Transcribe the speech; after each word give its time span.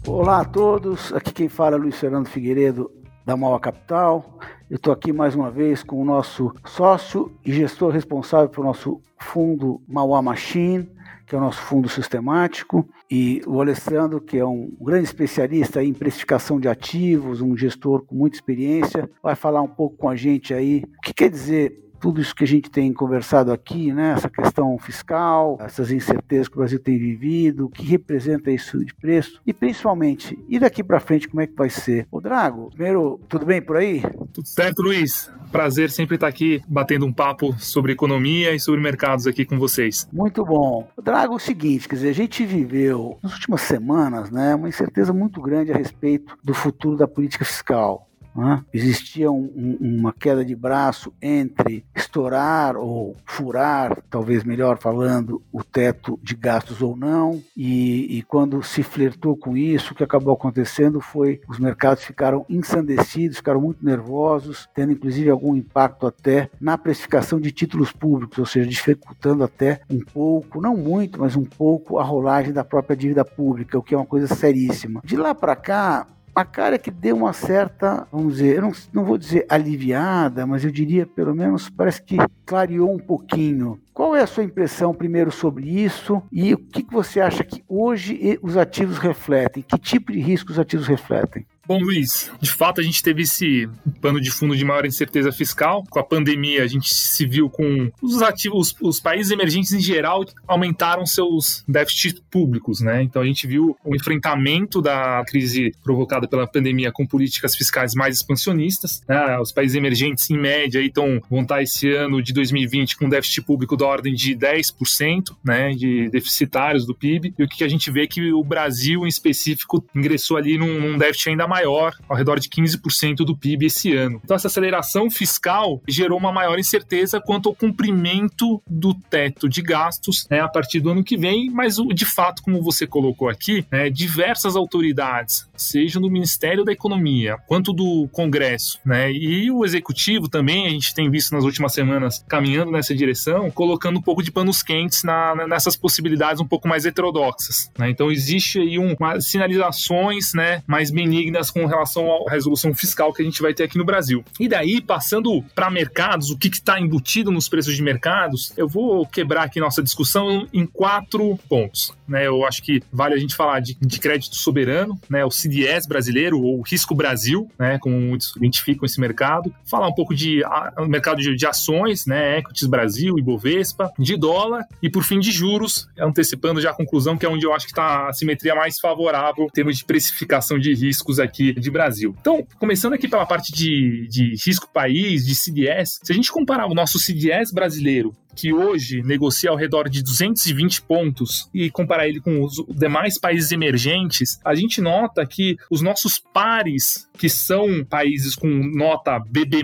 Olá 0.06 0.40
a 0.40 0.44
todos, 0.46 1.12
aqui 1.12 1.34
quem 1.34 1.50
fala 1.50 1.76
é 1.76 1.78
Luiz 1.78 1.98
Fernando 1.98 2.28
Figueiredo 2.28 2.90
da 3.30 3.36
Mauá 3.36 3.60
Capital. 3.60 4.40
Eu 4.68 4.74
estou 4.74 4.92
aqui 4.92 5.12
mais 5.12 5.36
uma 5.36 5.52
vez 5.52 5.84
com 5.84 6.02
o 6.02 6.04
nosso 6.04 6.52
sócio 6.64 7.30
e 7.46 7.52
gestor 7.52 7.92
responsável 7.92 8.48
pelo 8.48 8.66
nosso 8.66 9.00
fundo 9.16 9.80
Mauá 9.86 10.20
Machine, 10.20 10.90
que 11.24 11.36
é 11.36 11.38
o 11.38 11.40
nosso 11.40 11.60
fundo 11.60 11.88
sistemático, 11.88 12.88
e 13.08 13.40
o 13.46 13.60
Alessandro, 13.60 14.20
que 14.20 14.36
é 14.36 14.44
um 14.44 14.72
grande 14.80 15.04
especialista 15.04 15.80
em 15.80 15.92
precificação 15.92 16.58
de 16.58 16.66
ativos, 16.66 17.40
um 17.40 17.56
gestor 17.56 18.02
com 18.04 18.16
muita 18.16 18.36
experiência, 18.36 19.08
vai 19.22 19.36
falar 19.36 19.62
um 19.62 19.68
pouco 19.68 19.96
com 19.96 20.08
a 20.08 20.16
gente 20.16 20.52
aí 20.52 20.82
o 20.98 21.00
que 21.00 21.14
quer 21.14 21.30
dizer 21.30 21.89
tudo 22.00 22.20
isso 22.20 22.34
que 22.34 22.44
a 22.44 22.46
gente 22.46 22.70
tem 22.70 22.92
conversado 22.92 23.52
aqui, 23.52 23.92
né, 23.92 24.14
essa 24.16 24.28
questão 24.28 24.78
fiscal, 24.78 25.58
essas 25.60 25.90
incertezas 25.90 26.48
que 26.48 26.56
o 26.56 26.58
Brasil 26.58 26.78
tem 26.78 26.98
vivido, 26.98 27.66
o 27.66 27.70
que 27.70 27.84
representa 27.84 28.50
isso 28.50 28.84
de 28.84 28.94
preço 28.94 29.40
e 29.46 29.52
principalmente, 29.52 30.38
e 30.48 30.58
daqui 30.58 30.82
para 30.82 30.98
frente 30.98 31.28
como 31.28 31.42
é 31.42 31.46
que 31.46 31.54
vai 31.54 31.68
ser? 31.68 32.06
O 32.10 32.20
Drago, 32.20 32.70
primeiro, 32.70 33.20
tudo 33.28 33.44
bem 33.44 33.60
por 33.60 33.76
aí? 33.76 34.02
Tudo 34.32 34.46
certo, 34.46 34.82
Luiz. 34.82 35.30
Prazer 35.52 35.90
sempre 35.90 36.14
estar 36.14 36.28
aqui 36.28 36.62
batendo 36.68 37.04
um 37.04 37.12
papo 37.12 37.52
sobre 37.58 37.92
economia 37.92 38.54
e 38.54 38.60
sobre 38.60 38.80
mercados 38.80 39.26
aqui 39.26 39.44
com 39.44 39.58
vocês. 39.58 40.08
Muito 40.12 40.44
bom. 40.44 40.88
Drago, 41.02 41.34
é 41.34 41.36
o 41.36 41.40
seguinte, 41.40 41.88
quer 41.88 41.96
dizer, 41.96 42.08
a 42.10 42.14
gente 42.14 42.46
viveu 42.46 43.18
nas 43.22 43.34
últimas 43.34 43.62
semanas, 43.62 44.30
né, 44.30 44.54
uma 44.54 44.68
incerteza 44.68 45.12
muito 45.12 45.40
grande 45.40 45.72
a 45.72 45.76
respeito 45.76 46.36
do 46.42 46.54
futuro 46.54 46.96
da 46.96 47.08
política 47.08 47.44
fiscal. 47.44 48.09
Né? 48.40 48.64
Existia 48.72 49.30
um, 49.30 49.52
um, 49.54 49.98
uma 49.98 50.14
queda 50.14 50.42
de 50.42 50.56
braço 50.56 51.12
entre 51.20 51.84
estourar 51.94 52.74
ou 52.74 53.14
furar, 53.26 53.98
talvez 54.08 54.44
melhor 54.44 54.78
falando, 54.78 55.42
o 55.52 55.62
teto 55.62 56.18
de 56.22 56.34
gastos 56.34 56.80
ou 56.80 56.96
não, 56.96 57.42
e, 57.54 58.18
e 58.18 58.22
quando 58.22 58.62
se 58.62 58.82
flertou 58.82 59.36
com 59.36 59.58
isso, 59.58 59.92
o 59.92 59.94
que 59.94 60.02
acabou 60.02 60.32
acontecendo 60.32 61.02
foi 61.02 61.42
os 61.46 61.58
mercados 61.58 62.02
ficaram 62.02 62.46
ensandecidos, 62.48 63.36
ficaram 63.36 63.60
muito 63.60 63.84
nervosos, 63.84 64.66
tendo 64.74 64.92
inclusive 64.92 65.28
algum 65.28 65.54
impacto 65.54 66.06
até 66.06 66.48
na 66.58 66.78
precificação 66.78 67.38
de 67.38 67.52
títulos 67.52 67.92
públicos, 67.92 68.38
ou 68.38 68.46
seja, 68.46 68.66
dificultando 68.68 69.44
até 69.44 69.82
um 69.90 70.00
pouco, 70.00 70.62
não 70.62 70.76
muito, 70.76 71.20
mas 71.20 71.36
um 71.36 71.44
pouco 71.44 71.98
a 71.98 72.02
rolagem 72.02 72.54
da 72.54 72.64
própria 72.64 72.96
dívida 72.96 73.22
pública, 73.22 73.78
o 73.78 73.82
que 73.82 73.94
é 73.94 73.98
uma 73.98 74.06
coisa 74.06 74.34
seríssima. 74.34 75.02
De 75.04 75.16
lá 75.16 75.34
para 75.34 75.54
cá, 75.54 76.06
a 76.40 76.44
cara 76.44 76.78
que 76.78 76.90
deu 76.90 77.16
uma 77.16 77.34
certa, 77.34 78.06
vamos 78.10 78.36
dizer, 78.36 78.56
eu 78.56 78.62
não, 78.62 78.72
não 78.94 79.04
vou 79.04 79.18
dizer 79.18 79.44
aliviada, 79.48 80.46
mas 80.46 80.64
eu 80.64 80.70
diria 80.70 81.04
pelo 81.04 81.34
menos 81.34 81.68
parece 81.68 82.02
que 82.02 82.16
clareou 82.46 82.90
um 82.90 82.98
pouquinho. 82.98 83.78
Qual 83.92 84.16
é 84.16 84.22
a 84.22 84.26
sua 84.26 84.42
impressão 84.42 84.94
primeiro 84.94 85.30
sobre 85.30 85.68
isso 85.68 86.22
e 86.32 86.54
o 86.54 86.58
que, 86.58 86.82
que 86.82 86.92
você 86.92 87.20
acha 87.20 87.44
que 87.44 87.62
hoje 87.68 88.38
os 88.42 88.56
ativos 88.56 88.96
refletem? 88.96 89.62
Que 89.62 89.78
tipo 89.78 90.10
de 90.10 90.20
risco 90.20 90.50
os 90.50 90.58
ativos 90.58 90.86
refletem? 90.86 91.44
Bom, 91.66 91.78
Luiz, 91.78 92.30
de 92.40 92.50
fato 92.50 92.80
a 92.80 92.84
gente 92.84 93.02
teve 93.02 93.22
esse 93.22 93.68
pano 94.00 94.20
de 94.20 94.30
fundo 94.30 94.56
de 94.56 94.64
maior 94.64 94.86
incerteza 94.86 95.30
fiscal. 95.30 95.84
Com 95.88 95.98
a 95.98 96.04
pandemia, 96.04 96.64
a 96.64 96.66
gente 96.66 96.92
se 96.92 97.26
viu 97.26 97.48
com 97.48 97.90
os 98.02 98.22
ativos, 98.22 98.74
os, 98.80 98.98
países 98.98 99.30
emergentes 99.30 99.72
em 99.72 99.80
geral 99.80 100.24
aumentaram 100.48 101.06
seus 101.06 101.62
déficits 101.68 102.20
públicos, 102.30 102.80
né? 102.80 103.02
Então 103.02 103.22
a 103.22 103.24
gente 103.24 103.46
viu 103.46 103.76
o 103.84 103.94
enfrentamento 103.94 104.80
da 104.80 105.22
crise 105.26 105.72
provocada 105.82 106.26
pela 106.26 106.46
pandemia 106.46 106.90
com 106.90 107.06
políticas 107.06 107.54
fiscais 107.54 107.94
mais 107.94 108.16
expansionistas. 108.16 109.02
Né? 109.08 109.38
Os 109.38 109.52
países 109.52 109.76
emergentes, 109.76 110.28
em 110.30 110.38
média, 110.38 110.80
estão 110.80 111.20
vão 111.30 111.42
estar 111.42 111.62
esse 111.62 111.92
ano 111.92 112.22
de 112.22 112.32
2020 112.32 112.96
com 112.96 113.08
déficit 113.08 113.42
público 113.42 113.76
da 113.76 113.86
ordem 113.86 114.14
de 114.14 114.34
10%, 114.34 115.36
né? 115.44 115.70
De 115.70 116.08
deficitários 116.10 116.86
do 116.86 116.94
PIB. 116.94 117.34
E 117.38 117.44
o 117.44 117.48
que 117.48 117.62
a 117.62 117.68
gente 117.68 117.90
vê 117.90 118.04
é 118.04 118.06
que 118.06 118.32
o 118.32 118.42
Brasil, 118.42 119.04
em 119.04 119.08
específico, 119.08 119.84
ingressou 119.94 120.36
ali 120.36 120.58
num, 120.58 120.80
num 120.80 120.98
déficit 120.98 121.30
ainda 121.30 121.46
maior 121.50 121.94
ao 122.08 122.16
redor 122.16 122.38
de 122.38 122.48
15% 122.48 123.16
do 123.16 123.36
PIB 123.36 123.66
esse 123.66 123.92
ano. 123.94 124.20
Então, 124.24 124.36
essa 124.36 124.46
aceleração 124.46 125.10
fiscal 125.10 125.82
gerou 125.86 126.18
uma 126.18 126.32
maior 126.32 126.58
incerteza 126.58 127.20
quanto 127.20 127.48
ao 127.48 127.54
cumprimento 127.54 128.62
do 128.66 128.94
teto 128.94 129.48
de 129.48 129.60
gastos 129.60 130.26
né, 130.30 130.40
a 130.40 130.48
partir 130.48 130.80
do 130.80 130.90
ano 130.90 131.02
que 131.02 131.16
vem, 131.16 131.50
mas 131.50 131.76
de 131.92 132.06
fato, 132.06 132.42
como 132.42 132.62
você 132.62 132.86
colocou 132.86 133.28
aqui, 133.28 133.66
né, 133.70 133.90
diversas 133.90 134.54
autoridades, 134.54 135.48
seja 135.56 135.98
no 135.98 136.10
Ministério 136.10 136.64
da 136.64 136.72
Economia 136.72 137.36
quanto 137.48 137.72
do 137.72 138.08
Congresso, 138.12 138.78
né, 138.84 139.10
e 139.12 139.50
o 139.50 139.64
Executivo 139.64 140.28
também, 140.28 140.66
a 140.66 140.70
gente 140.70 140.94
tem 140.94 141.10
visto 141.10 141.32
nas 141.32 141.44
últimas 141.44 141.72
semanas 141.72 142.24
caminhando 142.28 142.70
nessa 142.70 142.94
direção, 142.94 143.50
colocando 143.50 143.98
um 143.98 144.02
pouco 144.02 144.22
de 144.22 144.30
panos 144.30 144.62
quentes 144.62 145.02
na, 145.02 145.34
nessas 145.46 145.76
possibilidades 145.76 146.40
um 146.40 146.46
pouco 146.46 146.68
mais 146.68 146.86
heterodoxas. 146.86 147.70
Né? 147.76 147.90
Então, 147.90 148.10
existe 148.10 148.60
aí 148.60 148.78
um, 148.78 148.94
uma, 148.98 149.20
sinalizações 149.20 150.32
né, 150.34 150.62
mais 150.66 150.90
benignas 150.90 151.39
com 151.48 151.64
relação 151.64 152.26
à 152.26 152.30
resolução 152.30 152.74
fiscal 152.74 153.12
que 153.12 153.22
a 153.22 153.24
gente 153.24 153.40
vai 153.40 153.54
ter 153.54 153.62
aqui 153.62 153.78
no 153.78 153.84
Brasil. 153.84 154.24
E 154.40 154.48
daí, 154.48 154.80
passando 154.80 155.40
para 155.54 155.70
mercados, 155.70 156.30
o 156.30 156.36
que 156.36 156.48
está 156.48 156.80
embutido 156.80 157.30
nos 157.30 157.48
preços 157.48 157.76
de 157.76 157.82
mercados, 157.82 158.52
eu 158.56 158.66
vou 158.66 159.06
quebrar 159.06 159.44
aqui 159.44 159.60
nossa 159.60 159.80
discussão 159.80 160.48
em 160.52 160.66
quatro 160.66 161.38
pontos. 161.48 161.94
Né? 162.10 162.26
Eu 162.26 162.44
acho 162.44 162.62
que 162.62 162.82
vale 162.92 163.14
a 163.14 163.18
gente 163.18 163.34
falar 163.34 163.60
de, 163.60 163.76
de 163.80 164.00
crédito 164.00 164.36
soberano, 164.36 165.00
né? 165.08 165.24
o 165.24 165.30
CDS 165.30 165.86
brasileiro, 165.86 166.40
ou 166.40 166.60
Risco 166.60 166.94
Brasil, 166.94 167.48
né? 167.58 167.78
como 167.78 167.98
muitos 167.98 168.34
identificam 168.36 168.84
esse 168.84 169.00
mercado. 169.00 169.54
Falar 169.64 169.88
um 169.88 169.94
pouco 169.94 170.14
de 170.14 170.42
a, 170.44 170.72
mercado 170.86 171.20
de, 171.20 171.34
de 171.36 171.46
ações, 171.46 172.06
né? 172.06 172.38
Equities 172.38 172.68
Brasil, 172.68 173.18
Ibovespa, 173.18 173.92
de 173.98 174.16
dólar 174.16 174.66
e, 174.82 174.90
por 174.90 175.04
fim, 175.04 175.20
de 175.20 175.30
juros, 175.30 175.88
antecipando 175.98 176.60
já 176.60 176.70
a 176.70 176.74
conclusão, 176.74 177.16
que 177.16 177.24
é 177.24 177.28
onde 177.28 177.46
eu 177.46 177.54
acho 177.54 177.66
que 177.66 177.72
está 177.72 178.08
a 178.08 178.12
simetria 178.12 178.54
mais 178.54 178.80
favorável 178.80 179.44
em 179.44 179.50
termos 179.50 179.78
de 179.78 179.84
precificação 179.84 180.58
de 180.58 180.74
riscos 180.74 181.20
aqui 181.20 181.52
de 181.52 181.70
Brasil. 181.70 182.14
Então, 182.20 182.44
começando 182.58 182.94
aqui 182.94 183.06
pela 183.06 183.26
parte 183.26 183.52
de, 183.52 184.08
de 184.08 184.34
risco 184.44 184.68
país, 184.72 185.26
de 185.26 185.34
CDS, 185.34 186.00
se 186.02 186.12
a 186.12 186.14
gente 186.14 186.32
comparar 186.32 186.66
o 186.66 186.74
nosso 186.74 186.98
CDS 186.98 187.52
brasileiro 187.52 188.12
que 188.34 188.52
hoje 188.52 189.02
negocia 189.02 189.50
ao 189.50 189.56
redor 189.56 189.88
de 189.88 190.02
220 190.02 190.82
pontos 190.82 191.48
e 191.54 191.70
comparar 191.70 192.08
ele 192.08 192.20
com 192.20 192.42
os 192.42 192.56
demais 192.68 193.18
países 193.18 193.52
emergentes, 193.52 194.40
a 194.44 194.54
gente 194.54 194.80
nota 194.80 195.24
que 195.24 195.56
os 195.70 195.80
nossos 195.80 196.18
pares, 196.18 197.08
que 197.18 197.28
são 197.28 197.84
países 197.84 198.34
com 198.34 198.48
nota 198.48 199.18
BB- 199.18 199.60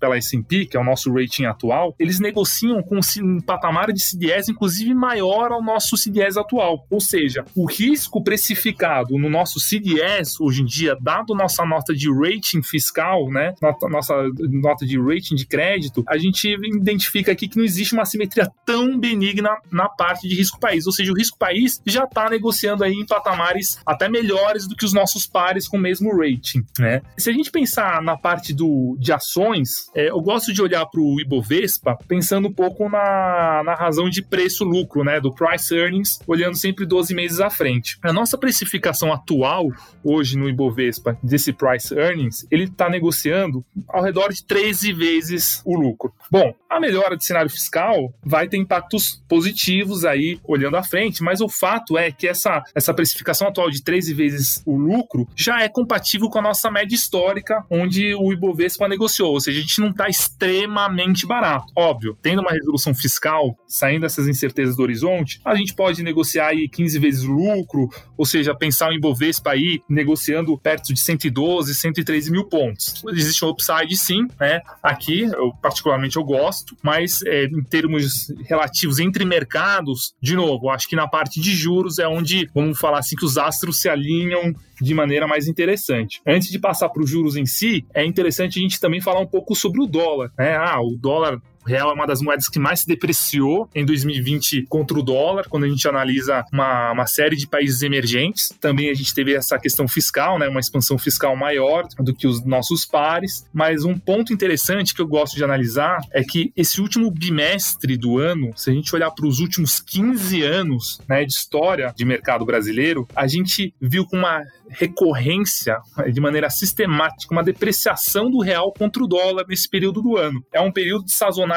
pela 0.00 0.16
S&P, 0.16 0.66
que 0.66 0.76
é 0.76 0.80
o 0.80 0.84
nosso 0.84 1.12
rating 1.12 1.44
atual, 1.44 1.94
eles 1.98 2.18
negociam 2.18 2.82
com 2.82 3.00
um 3.22 3.40
patamar 3.40 3.92
de 3.92 4.00
CDS 4.02 4.48
inclusive 4.48 4.94
maior 4.94 5.52
ao 5.52 5.62
nosso 5.62 5.96
CDS 5.96 6.36
atual. 6.36 6.86
Ou 6.90 7.00
seja, 7.00 7.44
o 7.54 7.66
risco 7.66 8.22
precificado 8.22 9.18
no 9.18 9.28
nosso 9.28 9.60
CDS 9.60 10.40
hoje 10.40 10.62
em 10.62 10.64
dia, 10.64 10.96
dado 11.00 11.34
nossa 11.34 11.64
nota 11.64 11.94
de 11.94 12.10
rating 12.10 12.62
fiscal, 12.62 13.30
né, 13.30 13.54
nossa 13.90 14.14
nota 14.38 14.86
de 14.86 14.98
rating 14.98 15.34
de 15.34 15.46
crédito, 15.46 16.02
a 16.08 16.16
gente 16.16 16.48
identifica 16.48 17.32
aqui 17.32 17.48
que 17.48 17.56
não 17.56 17.64
existe 17.64 17.94
uma 17.94 18.05
simetria 18.06 18.50
tão 18.64 18.98
benigna 18.98 19.50
na 19.70 19.88
parte 19.88 20.28
de 20.28 20.34
risco 20.34 20.58
país. 20.58 20.86
Ou 20.86 20.92
seja, 20.92 21.12
o 21.12 21.16
risco 21.16 21.38
país 21.38 21.80
já 21.84 22.04
está 22.04 22.30
negociando 22.30 22.84
aí 22.84 22.92
em 22.92 23.06
patamares 23.06 23.78
até 23.84 24.08
melhores 24.08 24.66
do 24.66 24.74
que 24.74 24.84
os 24.84 24.92
nossos 24.92 25.26
pares 25.26 25.68
com 25.68 25.76
o 25.76 25.80
mesmo 25.80 26.10
rating. 26.16 26.64
Né? 26.78 27.02
Se 27.18 27.30
a 27.30 27.32
gente 27.32 27.50
pensar 27.50 28.00
na 28.02 28.16
parte 28.16 28.54
do, 28.54 28.96
de 28.98 29.12
ações, 29.12 29.90
é, 29.94 30.10
eu 30.10 30.20
gosto 30.20 30.52
de 30.52 30.62
olhar 30.62 30.86
para 30.86 31.00
o 31.00 31.20
Ibovespa 31.20 31.98
pensando 32.08 32.48
um 32.48 32.52
pouco 32.52 32.88
na, 32.88 33.62
na 33.64 33.74
razão 33.74 34.08
de 34.08 34.22
preço-lucro, 34.22 35.04
né? 35.04 35.20
do 35.20 35.32
price 35.32 35.74
earnings, 35.74 36.20
olhando 36.26 36.56
sempre 36.56 36.86
12 36.86 37.14
meses 37.14 37.40
à 37.40 37.50
frente. 37.50 37.98
A 38.02 38.12
nossa 38.12 38.38
precificação 38.38 39.12
atual, 39.12 39.68
hoje 40.02 40.38
no 40.38 40.48
Ibovespa, 40.48 41.18
desse 41.22 41.52
price 41.52 41.94
earnings, 41.94 42.46
ele 42.50 42.64
está 42.64 42.88
negociando 42.88 43.64
ao 43.88 44.02
redor 44.02 44.32
de 44.32 44.44
13 44.44 44.92
vezes 44.92 45.62
o 45.64 45.76
lucro. 45.76 46.12
Bom, 46.30 46.54
a 46.68 46.80
melhora 46.80 47.16
de 47.16 47.24
cenário 47.24 47.50
fiscal 47.50 48.12
vai 48.24 48.48
ter 48.48 48.56
impactos 48.56 49.22
positivos 49.28 50.04
aí 50.04 50.38
olhando 50.44 50.76
à 50.76 50.82
frente, 50.82 51.22
mas 51.22 51.40
o 51.40 51.48
fato 51.48 51.96
é 51.96 52.10
que 52.10 52.26
essa, 52.26 52.62
essa 52.74 52.92
precificação 52.92 53.48
atual 53.48 53.70
de 53.70 53.82
13 53.82 54.14
vezes 54.14 54.62
o 54.66 54.76
lucro 54.76 55.28
já 55.34 55.62
é 55.62 55.68
compatível 55.68 56.28
com 56.28 56.38
a 56.38 56.42
nossa 56.42 56.70
média 56.70 56.94
histórica, 56.94 57.64
onde 57.70 58.14
o 58.14 58.32
Ibovespa 58.32 58.88
negociou, 58.88 59.32
ou 59.32 59.40
seja, 59.40 59.58
a 59.58 59.62
gente 59.62 59.80
não 59.80 59.90
está 59.90 60.08
extremamente 60.08 61.26
barato. 61.26 61.72
Óbvio, 61.76 62.16
tendo 62.20 62.40
uma 62.40 62.50
resolução 62.50 62.94
fiscal, 62.94 63.56
saindo 63.66 64.02
dessas 64.02 64.28
incertezas 64.28 64.76
do 64.76 64.82
horizonte, 64.82 65.40
a 65.44 65.54
gente 65.54 65.74
pode 65.74 66.02
negociar 66.02 66.48
aí 66.48 66.68
15 66.68 66.98
vezes 66.98 67.24
o 67.24 67.32
lucro, 67.32 67.88
ou 68.16 68.24
seja, 68.24 68.54
pensar 68.54 68.90
o 68.90 68.94
Ibovespa 68.94 69.50
aí 69.50 69.80
negociando 69.88 70.56
perto 70.58 70.92
de 70.92 71.00
112, 71.00 71.74
113 71.74 72.30
mil 72.30 72.44
pontos. 72.44 73.02
Existe 73.08 73.44
um 73.44 73.48
upside 73.48 73.96
sim, 73.96 74.26
né? 74.38 74.60
Aqui, 74.82 75.22
eu, 75.22 75.52
particularmente 75.60 76.16
eu 76.16 76.24
gosto, 76.24 76.55
mas 76.82 77.22
é, 77.22 77.44
em 77.44 77.62
termos 77.62 78.32
relativos 78.44 78.98
entre 78.98 79.24
mercados, 79.24 80.14
de 80.20 80.34
novo, 80.34 80.70
acho 80.70 80.88
que 80.88 80.96
na 80.96 81.08
parte 81.08 81.40
de 81.40 81.54
juros 81.54 81.98
é 81.98 82.06
onde, 82.06 82.48
vamos 82.54 82.78
falar 82.78 82.98
assim, 82.98 83.16
que 83.16 83.24
os 83.24 83.36
astros 83.36 83.80
se 83.80 83.88
alinham 83.88 84.54
de 84.80 84.94
maneira 84.94 85.26
mais 85.26 85.48
interessante. 85.48 86.20
Antes 86.26 86.48
de 86.50 86.58
passar 86.58 86.88
para 86.88 87.02
os 87.02 87.08
juros 87.08 87.36
em 87.36 87.46
si, 87.46 87.84
é 87.94 88.04
interessante 88.04 88.58
a 88.58 88.62
gente 88.62 88.80
também 88.80 89.00
falar 89.00 89.20
um 89.20 89.26
pouco 89.26 89.54
sobre 89.54 89.82
o 89.82 89.86
dólar. 89.86 90.30
Né? 90.38 90.56
Ah, 90.56 90.80
o 90.80 90.96
dólar 90.96 91.40
real 91.66 91.90
é 91.90 91.94
uma 91.94 92.06
das 92.06 92.20
moedas 92.20 92.48
que 92.48 92.58
mais 92.58 92.80
se 92.80 92.86
depreciou 92.86 93.68
em 93.74 93.84
2020 93.84 94.66
contra 94.68 94.98
o 94.98 95.02
dólar, 95.02 95.46
quando 95.48 95.64
a 95.64 95.68
gente 95.68 95.86
analisa 95.88 96.44
uma, 96.52 96.92
uma 96.92 97.06
série 97.06 97.36
de 97.36 97.46
países 97.46 97.82
emergentes. 97.82 98.54
Também 98.60 98.90
a 98.90 98.94
gente 98.94 99.14
teve 99.14 99.34
essa 99.34 99.58
questão 99.58 99.86
fiscal, 99.88 100.38
né, 100.38 100.48
uma 100.48 100.60
expansão 100.60 100.98
fiscal 100.98 101.36
maior 101.36 101.86
do 101.98 102.14
que 102.14 102.26
os 102.26 102.44
nossos 102.44 102.84
pares. 102.84 103.46
Mas 103.52 103.84
um 103.84 103.98
ponto 103.98 104.32
interessante 104.32 104.94
que 104.94 105.00
eu 105.00 105.06
gosto 105.06 105.36
de 105.36 105.44
analisar 105.44 105.98
é 106.12 106.22
que 106.22 106.52
esse 106.56 106.80
último 106.80 107.10
bimestre 107.10 107.96
do 107.96 108.18
ano, 108.18 108.50
se 108.56 108.70
a 108.70 108.72
gente 108.72 108.94
olhar 108.94 109.10
para 109.10 109.26
os 109.26 109.40
últimos 109.40 109.80
15 109.80 110.42
anos 110.42 111.00
né, 111.08 111.24
de 111.24 111.32
história 111.32 111.92
de 111.96 112.04
mercado 112.04 112.44
brasileiro, 112.44 113.06
a 113.14 113.26
gente 113.26 113.74
viu 113.80 114.06
com 114.06 114.16
uma 114.16 114.42
recorrência, 114.68 115.78
de 116.12 116.20
maneira 116.20 116.50
sistemática, 116.50 117.32
uma 117.32 117.42
depreciação 117.42 118.30
do 118.30 118.40
real 118.40 118.72
contra 118.72 119.02
o 119.02 119.06
dólar 119.06 119.44
nesse 119.48 119.68
período 119.68 120.02
do 120.02 120.16
ano. 120.16 120.44
É 120.52 120.60
um 120.60 120.72
período 120.72 121.04
de 121.04 121.12
sazonalidade, 121.12 121.55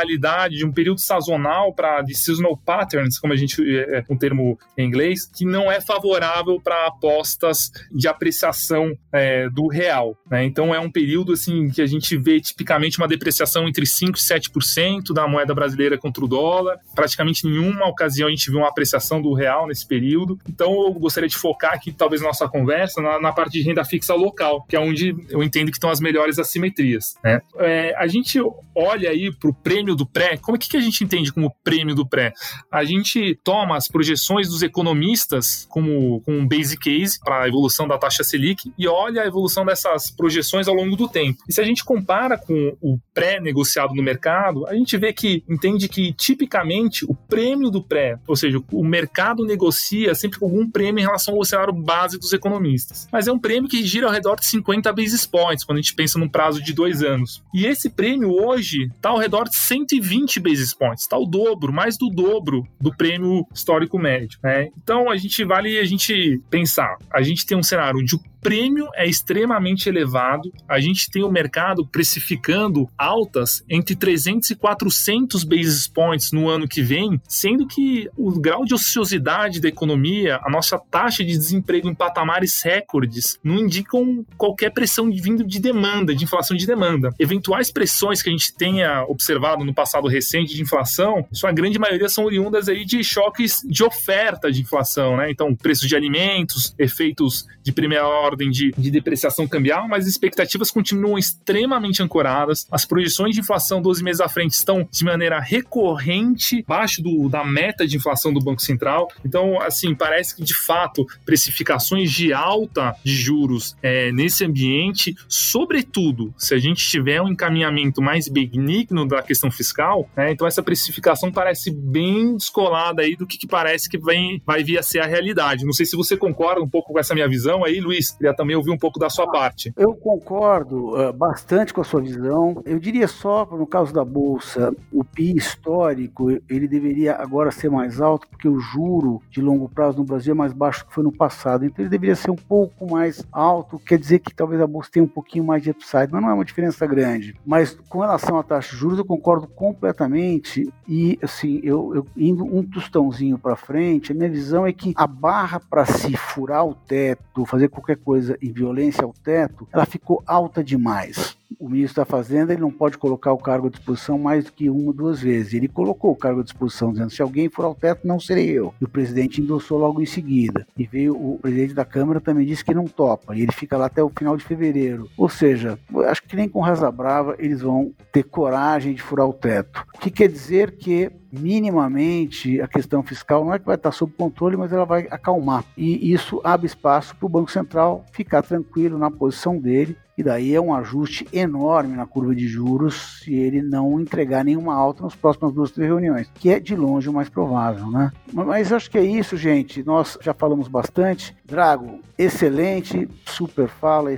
de 0.49 0.65
um 0.65 0.71
período 0.71 0.99
sazonal 0.99 1.73
para 1.73 2.01
de 2.01 2.15
seasonal 2.15 2.57
patterns, 2.57 3.19
como 3.19 3.33
a 3.33 3.35
gente 3.35 3.61
é, 3.61 3.99
é 3.99 4.05
um 4.09 4.17
termo 4.17 4.57
em 4.77 4.85
inglês, 4.85 5.25
que 5.25 5.45
não 5.45 5.71
é 5.71 5.81
favorável 5.81 6.59
para 6.61 6.87
apostas 6.87 7.71
de 7.91 8.07
apreciação 8.07 8.93
é, 9.11 9.49
do 9.49 9.67
real. 9.67 10.15
Né? 10.29 10.45
Então 10.45 10.73
é 10.73 10.79
um 10.79 10.91
período 10.91 11.33
assim 11.33 11.69
que 11.69 11.81
a 11.81 11.85
gente 11.85 12.17
vê 12.17 12.39
tipicamente 12.39 12.97
uma 12.97 13.07
depreciação 13.07 13.67
entre 13.67 13.85
5 13.85 14.17
e 14.17 14.21
7% 14.21 15.13
da 15.13 15.27
moeda 15.27 15.53
brasileira 15.53 15.97
contra 15.97 16.23
o 16.23 16.27
dólar. 16.27 16.77
Praticamente 16.93 17.45
nenhuma 17.45 17.87
ocasião 17.87 18.27
a 18.27 18.31
gente 18.31 18.49
viu 18.49 18.59
uma 18.59 18.69
apreciação 18.69 19.21
do 19.21 19.33
real 19.33 19.67
nesse 19.67 19.87
período. 19.87 20.37
Então 20.47 20.71
eu 20.85 20.93
gostaria 20.93 21.29
de 21.29 21.37
focar 21.37 21.73
aqui 21.73 21.91
talvez 21.91 22.21
nossa 22.21 22.47
conversa 22.47 23.01
na, 23.01 23.19
na, 23.19 23.31
parte 23.31 23.53
de 23.53 23.61
renda 23.61 23.83
fixa 23.85 24.13
local, 24.13 24.65
que 24.67 24.75
é 24.75 24.79
onde 24.79 25.15
eu 25.29 25.43
entendo 25.43 25.71
que 25.71 25.77
estão 25.77 25.89
as 25.89 25.99
melhores 25.99 26.39
assimetrias. 26.39 27.15
Né? 27.23 27.41
É, 27.57 27.95
a 27.97 28.07
gente 28.07 28.39
olha 28.75 29.09
aí 29.09 29.31
para 29.33 29.49
o 29.49 29.53
prêmio 29.53 29.88
do 29.95 30.05
pré, 30.05 30.37
como 30.37 30.55
é 30.55 30.59
que, 30.59 30.77
a 30.77 30.81
gente 30.81 31.03
entende 31.03 31.33
como 31.33 31.53
prêmio 31.63 31.95
do 31.95 32.07
pré? 32.07 32.33
A 32.71 32.83
gente 32.83 33.37
toma 33.43 33.75
as 33.75 33.87
projeções 33.87 34.47
dos 34.47 34.61
economistas 34.61 35.67
como, 35.69 36.21
como 36.21 36.37
um 36.37 36.47
base 36.47 36.77
case 36.77 37.19
para 37.19 37.43
a 37.43 37.47
evolução 37.47 37.87
da 37.87 37.97
taxa 37.97 38.23
Selic 38.23 38.71
e 38.77 38.87
olha 38.87 39.23
a 39.23 39.27
evolução 39.27 39.65
dessas 39.65 40.11
projeções 40.11 40.67
ao 40.67 40.75
longo 40.75 40.95
do 40.95 41.07
tempo. 41.07 41.39
E 41.47 41.53
se 41.53 41.61
a 41.61 41.63
gente 41.63 41.83
compara 41.83 42.37
com 42.37 42.77
o 42.81 42.99
pré-negociado 43.13 43.93
no 43.93 44.03
mercado, 44.03 44.67
a 44.67 44.73
gente 44.73 44.95
vê 44.97 45.11
que 45.11 45.43
entende 45.49 45.87
que 45.87 46.13
tipicamente 46.13 47.05
o 47.05 47.13
prêmio 47.13 47.69
do 47.69 47.83
pré, 47.83 48.17
ou 48.27 48.35
seja, 48.35 48.61
o 48.71 48.83
mercado 48.83 49.45
negocia 49.45 50.13
sempre 50.15 50.39
com 50.39 50.45
algum 50.45 50.69
prêmio 50.69 51.01
em 51.01 51.05
relação 51.05 51.35
ao 51.35 51.43
cenário 51.43 51.73
base 51.73 52.17
dos 52.17 52.33
economistas. 52.33 53.07
Mas 53.11 53.27
é 53.27 53.31
um 53.31 53.39
prêmio 53.39 53.69
que 53.69 53.83
gira 53.85 54.07
ao 54.07 54.13
redor 54.13 54.35
de 54.35 54.45
50 54.45 54.91
basis 54.93 55.25
points, 55.25 55.63
quando 55.63 55.77
a 55.77 55.81
gente 55.81 55.95
pensa 55.95 56.19
num 56.19 56.29
prazo 56.29 56.61
de 56.61 56.73
dois 56.73 57.03
anos. 57.03 57.43
E 57.53 57.65
esse 57.65 57.89
prêmio 57.89 58.31
hoje 58.31 58.89
está 58.95 59.09
ao 59.09 59.17
redor 59.17 59.49
de 59.49 59.55
120 59.69 60.39
basis 60.39 60.73
points, 60.73 61.03
está 61.03 61.17
o 61.17 61.25
dobro, 61.25 61.71
mais 61.71 61.95
do 61.95 62.09
dobro 62.09 62.67
do 62.81 62.95
prêmio 62.95 63.45
histórico 63.53 63.99
médio. 63.99 64.39
Né? 64.43 64.69
Então 64.81 65.11
a 65.11 65.15
gente 65.15 65.43
vale 65.43 65.77
a 65.77 65.85
gente 65.85 66.41
pensar, 66.49 66.97
a 67.13 67.21
gente 67.21 67.45
tem 67.45 67.55
um 67.55 67.63
cenário 67.63 67.99
o 67.99 68.05
prêmio 68.41 68.87
é 68.95 69.07
extremamente 69.07 69.87
elevado. 69.89 70.51
A 70.67 70.79
gente 70.79 71.09
tem 71.09 71.23
o 71.23 71.31
mercado 71.31 71.85
precificando 71.85 72.89
altas 72.97 73.63
entre 73.69 73.95
300 73.95 74.49
e 74.51 74.55
400 74.55 75.43
basis 75.43 75.87
points 75.87 76.31
no 76.31 76.47
ano 76.49 76.67
que 76.67 76.81
vem, 76.81 77.21
sendo 77.27 77.67
que 77.67 78.09
o 78.17 78.39
grau 78.39 78.65
de 78.65 78.73
ociosidade 78.73 79.59
da 79.59 79.67
economia, 79.67 80.39
a 80.43 80.49
nossa 80.49 80.77
taxa 80.77 81.23
de 81.23 81.37
desemprego 81.37 81.89
em 81.89 81.95
patamares 81.95 82.61
recordes, 82.63 83.39
não 83.43 83.57
indicam 83.57 84.25
qualquer 84.37 84.71
pressão 84.71 85.09
vindo 85.11 85.43
de 85.43 85.59
demanda, 85.59 86.15
de 86.15 86.23
inflação 86.23 86.55
de 86.55 86.65
demanda. 86.65 87.13
Eventuais 87.19 87.71
pressões 87.71 88.21
que 88.21 88.29
a 88.29 88.31
gente 88.31 88.53
tenha 88.53 89.03
observado 89.07 89.63
no 89.63 89.73
passado 89.73 90.07
recente 90.07 90.55
de 90.55 90.61
inflação, 90.61 91.25
sua 91.31 91.51
grande 91.51 91.79
maioria 91.79 92.09
são 92.09 92.25
oriundas 92.25 92.69
aí 92.69 92.85
de 92.85 93.03
choques 93.03 93.61
de 93.65 93.83
oferta 93.83 94.51
de 94.51 94.61
inflação, 94.61 95.17
né? 95.17 95.29
Então, 95.31 95.55
preços 95.55 95.87
de 95.87 95.95
alimentos, 95.95 96.73
efeitos 96.77 97.45
de 97.63 97.71
primeira 97.71 98.07
ordem 98.29 98.49
de, 98.49 98.71
de 98.77 98.91
depreciação 98.91 99.47
cambial, 99.47 99.87
mas 99.87 100.05
as 100.05 100.11
expectativas 100.11 100.71
continuam 100.71 101.17
extremamente 101.17 102.01
ancoradas. 102.01 102.67
As 102.71 102.85
projeções 102.85 103.33
de 103.33 103.41
inflação 103.41 103.81
12 103.81 104.03
meses 104.03 104.21
à 104.21 104.29
frente 104.29 104.51
estão 104.51 104.87
de 104.89 105.03
maneira 105.03 105.39
recorrente 105.39 106.63
abaixo 106.65 107.01
do, 107.01 107.27
da 107.29 107.43
meta 107.43 107.87
de 107.87 107.97
inflação 107.97 108.33
do 108.33 108.39
Banco 108.39 108.61
Central. 108.61 109.07
Então, 109.25 109.59
assim, 109.61 109.95
parece 109.95 110.35
que 110.35 110.43
de 110.43 110.55
fato 110.55 111.05
precificações 111.25 112.11
de 112.11 112.33
alta 112.33 112.95
de 113.03 113.13
juros 113.13 113.75
é, 113.81 114.11
nesse 114.11 114.45
ambiente, 114.45 115.15
sobretudo 115.27 116.33
se 116.37 116.53
a 116.53 116.57
gente 116.57 116.87
tiver 116.87 117.21
um 117.21 117.29
encaminhamento 117.29 118.01
mais 118.01 118.27
benigno 118.27 119.07
da 119.07 119.21
questão 119.21 119.49
fiscal, 119.51 120.09
né, 120.15 120.31
então 120.31 120.47
essa 120.47 120.61
precificação 120.61 121.31
parece 121.31 121.71
bem 121.71 122.35
descolada 122.35 123.01
aí 123.01 123.15
do 123.15 123.25
que, 123.25 123.37
que 123.37 123.47
parece 123.47 123.89
que 123.89 123.97
vem, 123.97 124.41
vai 124.45 124.63
vir 124.63 124.77
a 124.77 124.83
ser 124.83 124.99
a 124.99 125.05
realidade. 125.05 125.65
Não 125.65 125.73
sei 125.73 125.85
se 125.85 125.95
você 125.95 126.15
concorda 126.15 126.61
um 126.61 126.69
pouco 126.69 126.93
com 126.93 126.99
essa 126.99 127.13
minha 127.13 127.27
visão 127.27 127.63
aí, 127.63 127.79
Luiz. 127.79 128.15
Queria 128.19 128.33
também 128.33 128.53
ouvir 128.53 128.71
um 128.71 128.77
pouco 128.77 128.99
da 128.99 129.09
sua 129.09 129.31
parte. 129.31 129.73
Eu 129.77 129.95
concordo 129.95 130.93
uh, 130.93 131.13
bastante 131.13 131.73
com 131.73 131.79
a 131.79 131.85
sua 131.85 132.01
visão. 132.01 132.61
Eu 132.65 132.77
diria 132.77 133.07
só, 133.07 133.45
no 133.45 133.65
caso 133.65 133.93
da 133.93 134.03
Bolsa, 134.03 134.75
o 134.91 135.05
PI 135.05 135.37
histórico, 135.37 136.29
ele 136.49 136.67
deveria 136.67 137.15
agora 137.15 137.49
ser 137.49 137.71
mais 137.71 138.01
alto, 138.01 138.27
porque 138.27 138.49
o 138.49 138.59
juro 138.59 139.21
de 139.31 139.41
longo 139.41 139.69
prazo 139.69 139.99
no 139.99 140.03
Brasil 140.03 140.33
é 140.33 140.35
mais 140.35 140.51
baixo 140.51 140.81
do 140.81 140.87
que 140.87 140.93
foi 140.93 141.03
no 141.05 141.13
passado. 141.13 141.63
Então 141.63 141.81
ele 141.81 141.89
deveria 141.89 142.13
ser 142.13 142.29
um 142.29 142.35
pouco 142.35 142.91
mais 142.91 143.25
alto, 143.31 143.79
quer 143.79 143.97
dizer 143.97 144.19
que 144.19 144.35
talvez 144.35 144.61
a 144.61 144.67
Bolsa 144.67 144.89
tenha 144.91 145.05
um 145.05 145.07
pouquinho 145.07 145.45
mais 145.45 145.63
de 145.63 145.69
upside, 145.69 146.09
mas 146.11 146.21
não 146.21 146.29
é 146.29 146.33
uma 146.33 146.43
diferença 146.43 146.85
grande. 146.85 147.37
Mas 147.45 147.77
com 147.87 147.99
relação 147.99 148.37
à 148.37 148.43
taxa 148.43 148.71
de 148.71 148.75
juros, 148.75 148.97
eu 148.97 149.05
concordo 149.05 149.47
completamente. 149.47 150.69
E 150.85 151.17
assim, 151.21 151.61
eu, 151.63 151.95
eu 151.95 152.05
indo 152.17 152.43
um 152.43 152.63
tostãozinho 152.63 153.37
para 153.39 153.55
frente, 153.55 154.11
a 154.11 154.15
minha 154.15 154.29
visão 154.29 154.67
é 154.67 154.73
que 154.73 154.91
a 154.97 155.07
barra 155.07 155.61
para 155.69 155.85
se 155.85 156.17
furar 156.17 156.65
o 156.65 156.75
teto, 156.75 157.45
fazer 157.45 157.69
qualquer 157.69 157.95
coisa 157.95 158.08
em 158.15 158.51
violência 158.51 159.03
ao 159.03 159.13
teto, 159.13 159.67
ela 159.71 159.85
ficou 159.85 160.23
alta 160.25 160.63
demais 160.63 161.37
o 161.59 161.67
ministro 161.67 162.01
da 162.01 162.05
Fazenda 162.05 162.53
ele 162.53 162.61
não 162.61 162.71
pode 162.71 162.97
colocar 162.97 163.33
o 163.33 163.37
cargo 163.37 163.67
à 163.67 163.69
disposição 163.69 164.17
mais 164.17 164.45
do 164.45 164.51
que 164.53 164.69
uma 164.69 164.87
ou 164.87 164.93
duas 164.93 165.19
vezes. 165.19 165.53
Ele 165.53 165.67
colocou 165.67 166.11
o 166.11 166.15
cargo 166.15 166.39
à 166.39 166.43
disposição, 166.43 166.91
dizendo: 166.91 167.09
se 167.09 167.21
alguém 167.21 167.49
for 167.49 167.65
ao 167.65 167.73
teto, 167.73 168.07
não 168.07 168.19
serei 168.19 168.49
eu. 168.49 168.73
E 168.79 168.85
o 168.85 168.89
presidente 168.89 169.41
endossou 169.41 169.77
logo 169.77 170.01
em 170.01 170.05
seguida. 170.05 170.65
E 170.77 170.85
veio 170.85 171.15
o 171.15 171.39
presidente 171.39 171.73
da 171.73 171.83
Câmara 171.83 172.21
também 172.21 172.45
disse 172.45 172.63
que 172.63 172.73
não 172.73 172.85
topa. 172.85 173.35
E 173.35 173.41
ele 173.41 173.51
fica 173.51 173.77
lá 173.77 173.87
até 173.87 174.03
o 174.03 174.09
final 174.09 174.37
de 174.37 174.43
fevereiro. 174.43 175.09
Ou 175.17 175.27
seja, 175.27 175.77
acho 176.07 176.23
que 176.23 176.35
nem 176.35 176.47
com 176.47 176.61
Rasa 176.61 176.91
Brava 176.91 177.35
eles 177.39 177.61
vão 177.61 177.91
ter 178.11 178.23
coragem 178.23 178.93
de 178.93 179.01
furar 179.01 179.27
o 179.27 179.33
teto. 179.33 179.85
O 179.95 179.99
que 179.99 180.11
quer 180.11 180.29
dizer 180.29 180.77
que 180.77 181.11
minimamente 181.31 182.61
a 182.61 182.67
questão 182.67 183.03
fiscal 183.03 183.45
não 183.45 183.53
é 183.53 183.59
que 183.59 183.65
vai 183.65 183.75
estar 183.75 183.91
sob 183.91 184.13
controle, 184.13 184.57
mas 184.57 184.71
ela 184.71 184.85
vai 184.85 185.07
acalmar. 185.09 185.63
E 185.77 186.11
isso 186.11 186.41
abre 186.43 186.67
espaço 186.67 187.15
para 187.15 187.25
o 187.25 187.29
Banco 187.29 187.51
Central 187.51 188.05
ficar 188.11 188.41
tranquilo 188.41 188.97
na 188.97 189.11
posição 189.11 189.57
dele 189.57 189.97
e 190.19 190.23
daí 190.23 190.53
é 190.53 190.59
um 190.59 190.73
ajuste 190.73 191.25
enorme 191.31 191.95
na 191.95 192.05
curva 192.05 192.35
de 192.35 192.45
juros 192.45 193.21
se 193.23 193.33
ele 193.33 193.61
não 193.61 194.01
entregar 194.01 194.43
nenhuma 194.43 194.75
alta 194.75 195.01
nas 195.01 195.15
próximas 195.15 195.53
duas, 195.53 195.71
três 195.71 195.89
reuniões, 195.89 196.29
que 196.35 196.49
é 196.49 196.59
de 196.59 196.75
longe 196.75 197.07
o 197.07 197.13
mais 197.13 197.29
provável, 197.29 197.89
né? 197.89 198.11
Mas 198.33 198.73
acho 198.73 198.91
que 198.91 198.97
é 198.97 199.01
isso, 199.01 199.37
gente. 199.37 199.81
Nós 199.81 200.17
já 200.21 200.33
falamos 200.33 200.67
bastante. 200.67 201.33
Drago, 201.45 202.01
excelente, 202.17 203.07
super 203.25 203.69
fala, 203.69 204.09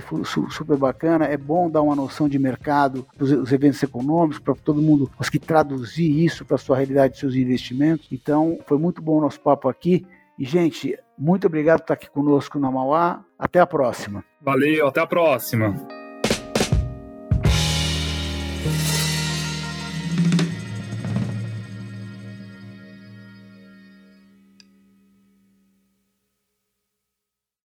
super 0.50 0.76
bacana. 0.76 1.26
É 1.26 1.36
bom 1.36 1.70
dar 1.70 1.82
uma 1.82 1.94
noção 1.94 2.28
de 2.28 2.36
mercado 2.36 3.06
dos 3.16 3.52
eventos 3.52 3.80
econômicos 3.80 4.40
para 4.40 4.56
todo 4.56 4.82
mundo 4.82 5.08
conseguir 5.16 5.38
traduzir 5.38 6.24
isso 6.24 6.44
para 6.44 6.56
a 6.56 6.58
sua 6.58 6.78
realidade, 6.78 7.16
seus 7.16 7.36
investimentos. 7.36 8.08
Então, 8.10 8.58
foi 8.66 8.76
muito 8.76 9.00
bom 9.00 9.18
o 9.18 9.20
nosso 9.20 9.38
papo 9.40 9.68
aqui. 9.68 10.04
E, 10.42 10.44
gente, 10.44 10.98
muito 11.16 11.46
obrigado 11.46 11.78
por 11.78 11.84
estar 11.84 11.94
aqui 11.94 12.10
conosco 12.10 12.58
na 12.58 12.68
Mauá. 12.68 13.24
Até 13.38 13.60
a 13.60 13.66
próxima. 13.66 14.24
Valeu, 14.40 14.88
até 14.88 15.00
a 15.00 15.06
próxima. 15.06 16.01